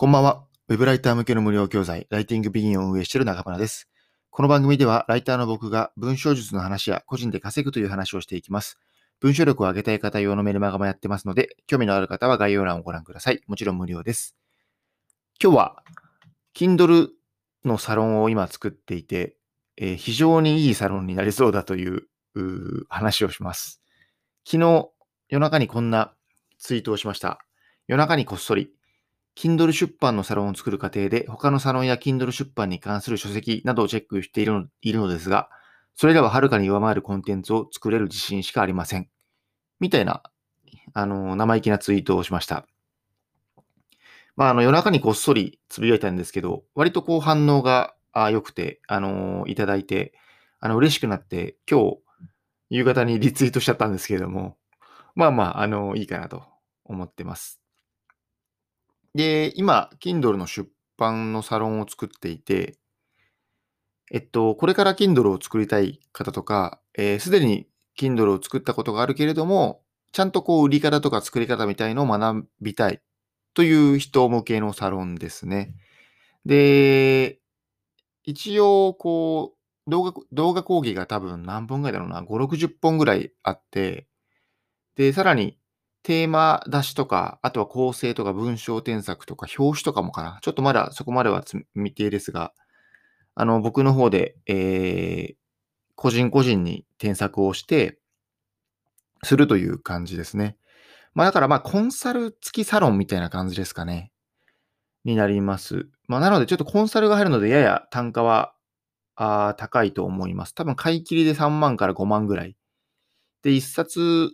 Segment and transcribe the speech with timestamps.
[0.00, 0.44] こんばんは。
[0.68, 3.88] ウェブライター向けの無料教材、ライティングビギンを運営している中村です。
[4.30, 8.78] この番組では、ライターの僕が文章術の話や個人で稼ぐという話をしていきます。
[9.18, 13.40] 文章力を上げたい方用のメルマガもやってますので、興味のある方は概要欄をご覧ください。
[13.48, 14.36] もちろん無料です。
[15.42, 15.82] 今日は、
[16.54, 17.08] Kindle
[17.64, 19.34] のサロンを今作っていて、
[19.78, 22.04] えー非常にいいサロンになりそうだという
[22.88, 23.82] 話をします。
[24.46, 24.90] 昨日、
[25.28, 26.14] 夜中にこんな
[26.56, 27.40] ツイートをしました。
[27.88, 28.70] 夜中にこっそり、
[29.38, 35.48] Kindle 出版のサロンを作る過程で、他のサロンや Kindle 出版に関する書籍などをチェックしているのいるのですが、
[35.94, 39.08] それらははるかに上回るコンテンツを作れる自信しかありません。
[39.78, 40.24] みたいな、
[40.92, 42.66] あの、生意気なツイートをしました。
[44.34, 47.94] まあ、あの、夜中にこっそりつぶやいたんですけど、割とこう反応が
[48.32, 50.14] 良くて、あのいただいて、
[50.58, 51.98] あの、嬉しくなって、今日、
[52.70, 54.56] 夕方にリツイートしちゃったんですけれども、
[55.14, 56.42] まあまあ、あのいいかなと
[56.84, 57.60] 思ってます。
[59.14, 62.78] で、今、Kindle の出版のサロンを作っていて、
[64.10, 67.68] えっと、これから Kindle を作りたい方とか、えーすでに
[67.98, 73.02] Kindle を作ったことがあるけれども、ちゃんとこう、売り方とか作り方みたいのを学びたい
[73.54, 75.74] という人向けのサロンですね。
[76.46, 77.40] で、
[78.24, 79.54] 一応、こ
[79.88, 84.08] う、動画、動画講義が多分何本ぐらいだろうな、5、60本ぐらいあって、
[84.96, 85.58] で、さらに、
[86.02, 90.38] テーマ出しとか、あとは構成とか文章添削とか表紙とかもかな。
[90.42, 92.52] ちょっとまだそこまでは未定ですが、
[93.34, 95.34] あの、僕の方で、えー、
[95.94, 97.98] 個人個人に添削をして、
[99.24, 100.56] するという感じですね。
[101.14, 104.12] まあだからまあコンサル付きサロンみたいな感じですかね。
[105.04, 105.88] になります。
[106.06, 108.54] まあなのでちょっとコンサルが入るのでやや単価は
[109.16, 110.54] あ高いと思います。
[110.54, 112.56] 多分買い切りで3万から5万ぐらい。
[113.42, 114.32] で、1冊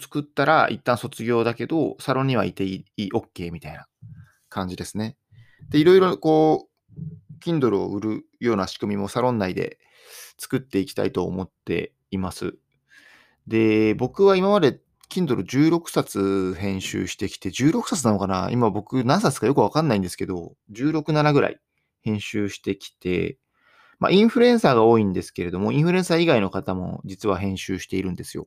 [0.00, 3.86] 作ったら一旦卒業だけど、サロンにはいていい、OK みたいな
[4.48, 5.16] 感じですね。
[5.70, 9.78] で、いろいろこう、Kindle を売るような仕組みもサロン内で
[10.38, 12.56] 作っていきたいと思っています。
[13.46, 18.48] で、僕は今まで Kindle16 冊編集してきて、16冊なのかな？
[18.50, 21.60] 今僕何冊かよくわかんないんですけど、16、7ぐらい
[22.02, 23.38] 編集してきて、
[23.98, 28.46] まあ、インフルエンサーが多いんですけれども、インフルエンサー以外の方も実は編集しているんですよ。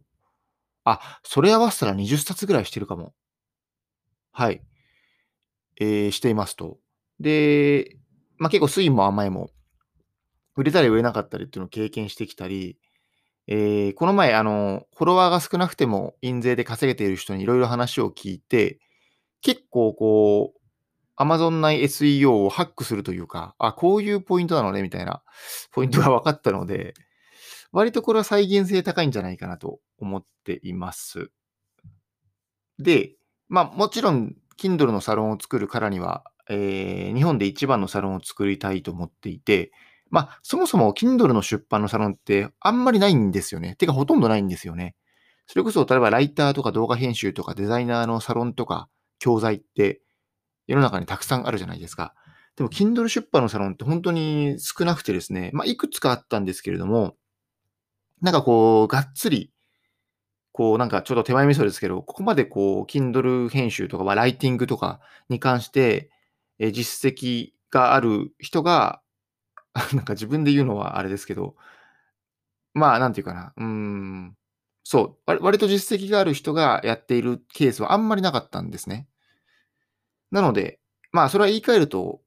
[0.93, 3.13] あ、それ合わせたら20冊ぐらいしてるかも。
[4.31, 4.61] はい。
[5.79, 6.77] えーしていますと。
[7.19, 7.97] で、
[8.37, 9.49] まあ、結構酸いも甘いも、
[10.55, 12.77] 売れたり売れなかったりっていうのを経験してきたり、
[13.47, 18.79] えーこの前、あの、フォロワーが少なくても印税で稼げている人にいろいろ話を聞いて、
[19.41, 20.59] 結構こう、
[21.21, 25.23] Amazon 内 SEO をハックするというか、あ、こういうポイントなのね、みたいな
[25.71, 26.93] ポイントが分かったので、
[27.71, 31.31] 割とこれは再現性高いんじゃないかなと思っています。
[32.79, 33.15] で、
[33.47, 39.71] まあもちろん Kindle のサロンを作るからには、えー日本で一番のサロンを作りたいと思っていて、
[40.09, 43.75] まあそもそも Kindle の出版のサロンってあんまりないんですよね。
[43.75, 44.95] てかほとんどないんですよね。
[45.45, 48.87] それこそ例えばライターとか動画編集とかデザイナーのサロンとか
[49.19, 50.01] 教材って
[50.67, 52.13] 世の中にたくさんあるじゃないですか。
[52.55, 57.15] でも Kindle 出版のサロンって本当に少なくてですね、まあいくつかあったんですけれども、
[58.21, 59.51] なんかこう、がっつり、
[60.51, 64.99] こう、なんかちょっと手前味噌ですけど、ここまでこう、Kindle 編集とか、まあ、ライティングとか
[65.29, 66.11] に関して、
[66.59, 69.01] え実績がある人が、
[69.93, 71.55] なんか自分で言うのはあれですけど、
[72.73, 74.37] まあ、なんていうかな、うーん、
[74.83, 79.07] そう、割割と実績がある人がやっているケースはあんまりなかったんですね。
[80.31, 80.79] なので、
[81.11, 82.21] まあ、それは言い換えると、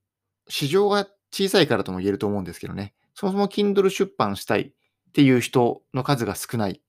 [0.49, 4.73] 市場が小さいからとも言えると思うんですけどね、そもそも Kindle 出版したい
[5.13, 6.81] っていう人の数が少ない。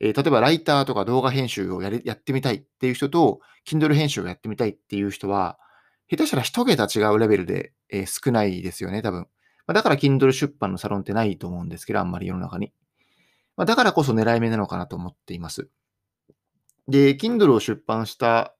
[0.00, 5.58] えー例えばライターとか動画編集をやりやってみたいっていう人と、Kindle 編集をやってみたいっていう人は、
[6.08, 9.26] 下手したら一桁違うレベルで、えー少ないですよね、多分。
[9.66, 12.72] まあ、だから Kindle 出版のサロンってないと思うんですけど、あんまり世の中に。
[13.58, 15.68] まあ、だからこそ狙い目なのかなと思っています。
[16.88, 18.54] で、Kindle を出版した、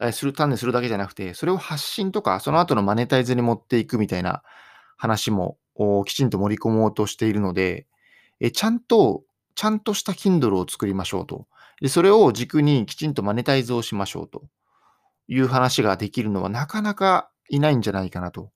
[0.00, 4.44] えーする、単にするだけじゃなくて、それを発信とか、その後のマネタイズに持っていくみたいな
[4.96, 5.58] 話も、
[6.06, 7.88] きちんと盛り込もうとしているので、
[8.40, 9.24] えちゃんと、
[9.54, 11.46] ちゃんとした Kindle を作りましょうと。
[11.80, 14.44] で、それを軸にきちんとマネタイズをしましょうと
[15.28, 18.52] いう話ができるのはなかなかいないんじゃないかなと。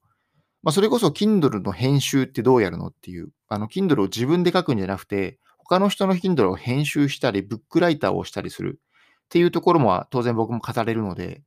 [0.63, 8.79] まあ、それこそ Kindle の編集ってどうやるのっていう、あの、Kindle を自分で書くんじゃなくて、他の人の Kindle を編集したり、ブックライターをしたりする
[9.25, 11.41] っていうところも当然僕も語れるので、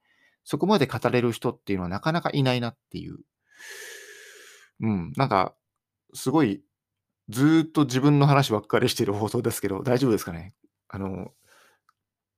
[0.44, 3.18] そこまで語れる人っていうのはなかなかいないなっていう。
[4.80, 5.54] うん、なんか、
[6.12, 6.62] すごい、
[7.28, 10.54] ずっと自分の話ばっかりしている放送ですけど、大丈夫ですかね？
[10.88, 11.32] あの、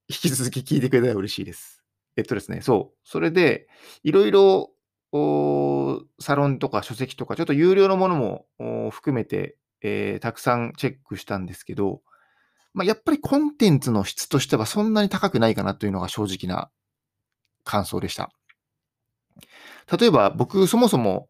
[0.09, 1.83] 引き続き聞いてくれたら嬉しいです。
[2.17, 2.99] えっとですね、そう。
[3.05, 3.69] それで、
[4.05, 4.73] いろいろ
[6.21, 12.03] サロンとか書籍とか、ちょっと有料のものも含めて、えー、たくさんチェックしたんですけど、
[12.73, 16.71] まあ、やっぱりコンテンツの質としてはそんなに高くないかなというのが正直な
[17.65, 18.31] 感想でした。
[19.99, 21.29] 例えば僕そもそも、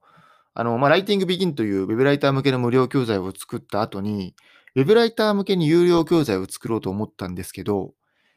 [0.58, 4.34] あの、まあ、ライティングビギンというウェブライター向けの無料教材を作った後に、
[4.74, 7.92] ウェブライター向けに有料教材を作ろうと思ったんですけど、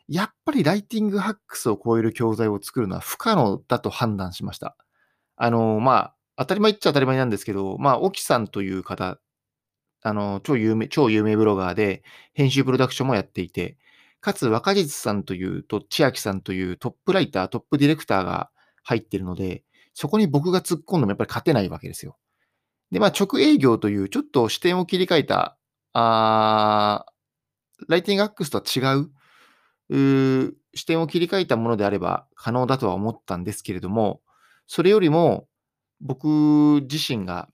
[0.10, 4.76] やっぱりライティングハックスを超える教材を作るのは不可能だと判断しました。
[5.38, 9.18] あの、まあ、当たり前っちゃ当たり前なんですけど、まあ、沖さんという方、
[10.02, 13.78] あの、超有名、超有名ブロガーで、編集プロダクションもやっていて、
[14.20, 18.50] かつ若実さんというと、千秋さんというトップライター、トップディレクターが
[18.84, 19.64] 入っているので、
[19.94, 22.18] そこに僕が突っ込んでもやっぱり勝てないわけですよ。
[22.92, 25.58] で、まあ、直営業というちょっと視点を切り替えた、
[25.94, 27.06] あ
[27.88, 29.10] ライティングアックスとは違う
[29.90, 34.22] う視点を切り替えたものであれば可能だとは思ったんですけれども、
[34.68, 35.48] それよりも
[36.02, 36.28] 僕
[36.90, 37.50] 自身が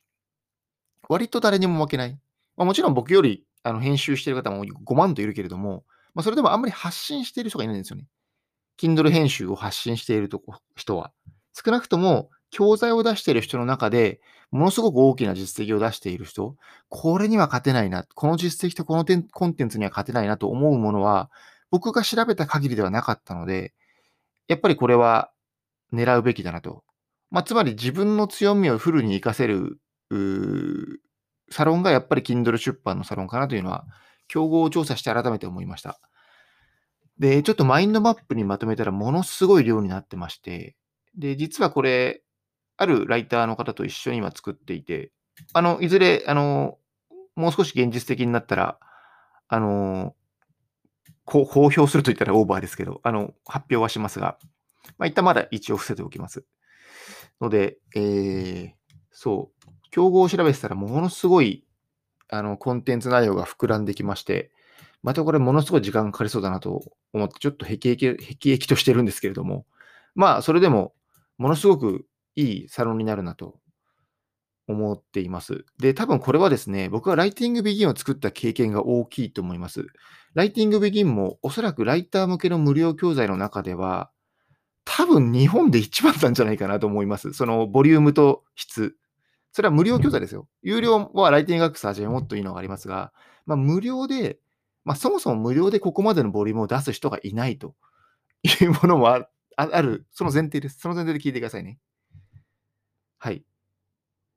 [1.08, 2.20] 割と誰にも負けない。
[2.58, 5.84] まあ、もちろん僕よりあの編集してる方も5万といるけれども、
[6.14, 8.06] まあ、それでもあんまり発信している人がいないんですよね。
[8.78, 11.12] Kindle 編集を発信しているとこ人は。
[11.56, 14.20] 少なくとも教材を出している人の中で、
[14.52, 16.56] ものすごく大きな実績を出している人、
[16.90, 21.30] これには勝てないな、この実績とこのコンテンツには勝てないなと思うものは、
[21.72, 23.74] 僕が調べた限りではなかったので、
[24.48, 25.32] やっぱりこれは
[25.92, 26.84] 狙うべきだなと。
[27.32, 29.80] まあ、つまり自分の強みをフルに活かせる、
[31.50, 33.86] サロンがやっぱり Kindle 出版のサロンかなというのは、
[34.28, 36.00] 競合を調査して改めて思いました。
[37.20, 40.76] で、ちょっとマインドマップにまとめたらものすごい量になってまして、
[41.18, 42.22] で、実はこれ、
[42.78, 45.12] あるライターの方と一緒に今作っていて、
[45.54, 46.78] あの、いずれ、あの、
[47.36, 48.80] もう少し現実的になったら、
[49.48, 50.16] あの、
[51.26, 54.38] 公表すると言ったらオーバーですけど、あの、発表はしますが、
[54.98, 56.46] まあ、一旦まだ一応伏せておきます。
[57.42, 58.72] ので、えー、
[59.12, 61.66] そう、競合を調べてたらものすごい、
[62.30, 64.52] あの、コンテンツ内容が膨らんできまして、
[65.04, 66.84] またこれものすごい時間かかりそうだなと
[67.14, 69.66] 思って、ちょっとへきへき、へきへきとしてるんですけれども、
[70.16, 70.94] まあ、それでも、
[71.38, 72.06] ものすごく
[72.36, 73.60] いいサロンになるなと
[74.68, 75.66] 思っています。
[75.80, 79.86] で、多分これはですね、僕はライティングビギンを作った経験が大きいと思います。
[80.34, 84.12] ライティングビギンもおそらくライター向けの無料教材の中では、
[84.86, 87.34] 多分日本で一番なんじゃないかなと思います。
[87.34, 88.96] そのボリュームと質。
[89.52, 90.48] それは無料教材ですよ。
[90.62, 93.14] 有料はライティングアクスはじめもっといいのがありますが、
[93.46, 94.40] まあ、無料で、
[94.84, 97.76] まあ、そもそも無料でここまでのボリュームを出す人がいないと
[98.44, 100.80] いうものもあっある、その前提です。
[100.80, 101.80] その前提で聞いてくださいね。
[103.20, 103.44] はい。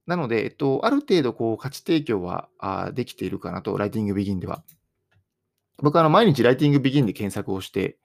[0.07, 4.65] なので、えっと、ある程度、こう、価値提供はあできているかなと、ライティングビギンでは。
[5.83, 7.99] 僕はあの毎日ライティングビギンで検索をして、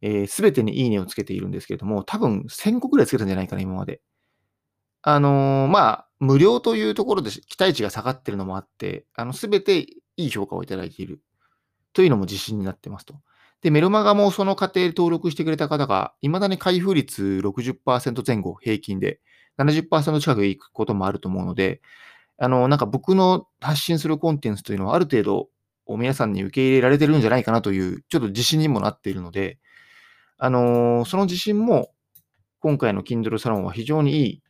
[0.00, 4.00] す、えー、べ、てにいいねをつけているんですけれども、多分1000個くらいつけたんじゃないかな、今まで。
[5.02, 11.20] あのー、まあ、無料というところで期待値が下がってるのもあって、あの、すべていい評価をいただいている
[11.92, 13.14] というのも自信になってますと。
[13.62, 19.20] で、メルマガもその過程で登録してくれた方が、未だに開封率60%前後平均で
[19.58, 21.82] 70%近くいくこともあると思うので、
[22.38, 25.48] あの、なんか僕の発信するコンテンツというのはある程度
[25.96, 29.58] 皆さんに受け入れられてるんじゃないかなという、ちょっと自信にもなっているので、
[30.38, 31.90] あのー、その自信も
[32.60, 34.42] 今回の Kindle サロンは非常にいい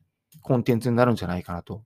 [0.43, 1.83] コンテンツになるんじゃないかなと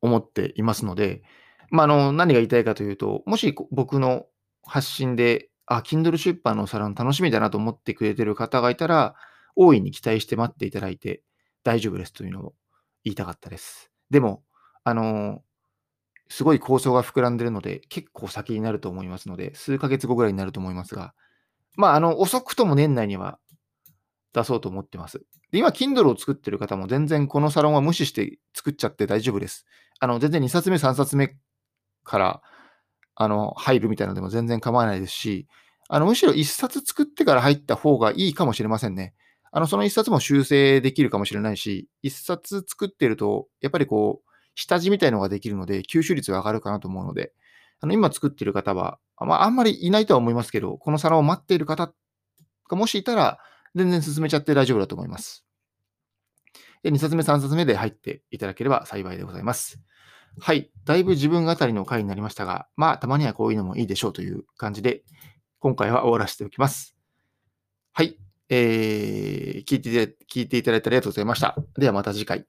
[0.00, 1.22] 思っていますので、
[1.70, 4.26] まあ、あの、何が言いたいかというと、もし僕の
[4.64, 9.14] 発信で、あ、Kindle 出版のサロン楽しみだなと思ってくれてる方がいたら、
[9.56, 11.22] 大いに期待して待っていただいて
[11.64, 12.54] 大丈夫ですというのを
[13.04, 13.90] 言いたかったです。
[14.10, 14.42] でも、
[14.84, 15.42] あの、
[16.28, 21.12] すごい構想が膨らんでるので、結構先になると思いますので、数ヶ月後ぐらいになると思いますが、
[21.76, 23.38] まあ、あの、遅くとも年内には
[24.32, 25.18] 出そうと思ってます。
[25.50, 29.66] で、今、Kindle を作ってる方も全然このサロンは無視して作っちゃって大丈夫です。
[29.98, 31.36] あの、全然2冊目、3冊目
[32.04, 32.42] から、
[33.22, 35.46] あの、入るみたいなのでも全然構わないですし、
[35.90, 39.12] あの、むしろ1冊作ってから入った方がいいかもしれませんね。
[39.52, 47.34] あの、その一冊も修正できるかもしれないし、一冊作ってると、やっぱりこう、下地みたいのができるので、吸収率が上がるかなと思うので、
[47.80, 51.92] あの、今作ってる方は、まあ、あんまりいないとは思いますけど、この皿を待っている方
[52.70, 53.38] がもしいたら、
[53.74, 55.44] 全然進めちゃって大丈夫だと思います。
[56.82, 59.78] で、2冊目、3冊目で入っていただければ幸いでございます。
[60.38, 60.70] はい。
[60.84, 65.02] だいぶ自分語りの回になりましたが、まあ、たまにはこういうのもいいでしょうという感じで、
[65.58, 66.94] 今回は終わらせておきます。
[67.92, 68.18] はい。
[68.48, 71.56] えー、聞いて、聞いていただいてありがとうございました。
[71.76, 72.46] ではまた次回。